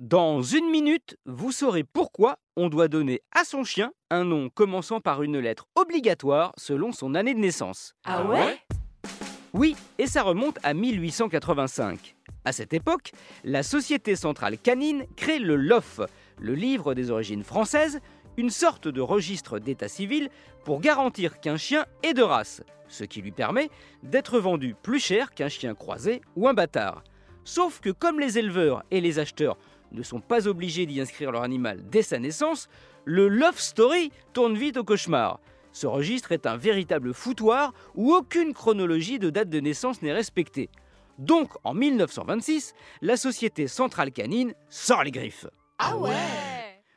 [0.00, 5.00] Dans une minute, vous saurez pourquoi on doit donner à son chien un nom commençant
[5.00, 7.94] par une lettre obligatoire selon son année de naissance.
[8.04, 8.58] Ah ouais
[9.52, 12.16] Oui, et ça remonte à 1885.
[12.44, 13.12] À cette époque,
[13.44, 16.00] la Société centrale canine crée le LOF,
[16.40, 18.00] le livre des origines françaises,
[18.36, 20.28] une sorte de registre d'état civil
[20.64, 23.70] pour garantir qu'un chien est de race, ce qui lui permet
[24.02, 27.04] d'être vendu plus cher qu'un chien croisé ou un bâtard.
[27.44, 29.56] Sauf que comme les éleveurs et les acheteurs
[29.94, 32.68] ne sont pas obligés d'y inscrire leur animal dès sa naissance,
[33.04, 35.40] le Love Story tourne vite au cauchemar.
[35.72, 40.68] Ce registre est un véritable foutoir où aucune chronologie de date de naissance n'est respectée.
[41.18, 45.46] Donc en 1926, la société centrale canine sort les griffes.
[45.78, 46.12] Ah ouais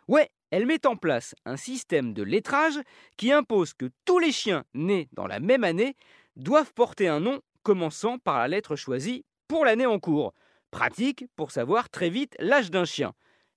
[0.08, 2.80] Ouais, elle met en place un système de lettrage
[3.18, 5.96] qui impose que tous les chiens nés dans la même année
[6.36, 10.34] doivent porter un nom commençant par la lettre choisie pour l'année en cours.
[10.72, 13.14] Pratique pour savoir très vite l'âge d'un chien.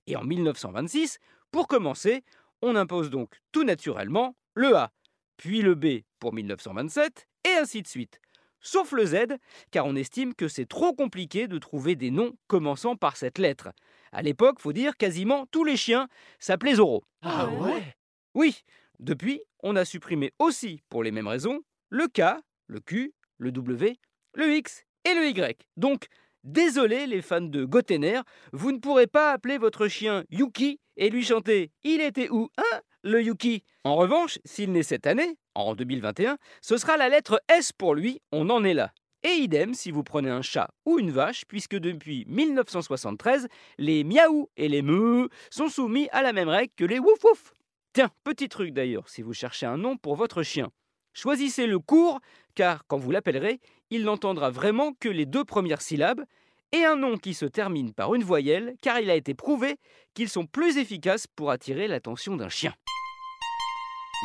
[0.07, 1.19] Et en 1926,
[1.51, 2.25] pour commencer,
[2.63, 4.93] on impose donc tout naturellement le A,
[5.37, 8.21] puis le B pour 1927, et ainsi de suite.
[8.61, 9.39] Sauf le Z,
[9.71, 13.71] car on estime que c'est trop compliqué de trouver des noms commençant par cette lettre.
[14.13, 16.09] À l'époque, faut dire, quasiment tous les chiens
[16.39, 17.03] s'appelaient Zoro.
[17.23, 17.97] Ah ouais?
[18.35, 18.63] Oui,
[18.99, 23.97] depuis, on a supprimé aussi, pour les mêmes raisons, le K, le Q, le W,
[24.35, 25.67] le X et le Y.
[25.77, 26.09] Donc,
[26.45, 28.21] désolé les fans de Gotener,
[28.53, 32.81] vous ne pourrez pas appeler votre chien Yuki et lui chanter Il était où, hein,
[33.03, 33.65] le Yuki?
[33.85, 38.21] En revanche, s'il naît cette année, en 2021, ce sera la lettre S pour lui,
[38.33, 38.93] on en est là.
[39.23, 44.49] Et idem si vous prenez un chat ou une vache, puisque depuis 1973, les miaou
[44.57, 47.53] et les meuh sont soumis à la même règle que les wouf wouf.
[47.93, 50.71] Tiens, petit truc d'ailleurs, si vous cherchez un nom pour votre chien.
[51.13, 52.21] Choisissez le court,
[52.55, 56.25] car quand vous l'appellerez, il n'entendra vraiment que les deux premières syllabes,
[56.73, 59.77] et un nom qui se termine par une voyelle, car il a été prouvé
[60.15, 62.75] qu'ils sont plus efficaces pour attirer l'attention d'un chien.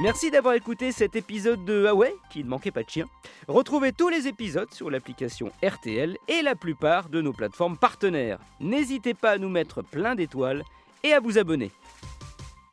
[0.02, 3.06] Merci d'avoir écouté cet épisode de Ah ouais, qui ne manquait pas de chien.
[3.48, 8.40] Retrouvez tous les épisodes sur l'application RTL et la plupart de nos plateformes partenaires.
[8.60, 10.64] N'hésitez pas à nous mettre plein d'étoiles
[11.04, 11.72] et à vous abonner.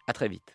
[0.09, 0.51] A très vite.